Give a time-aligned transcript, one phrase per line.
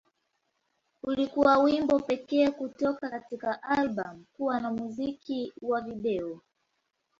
[1.03, 6.41] Ulikuwa wimbo pekee kutoka katika albamu kuwa na na muziki wa video.